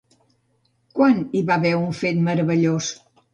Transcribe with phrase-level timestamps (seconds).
[0.99, 2.91] Quan hi va haver un fet meravellós?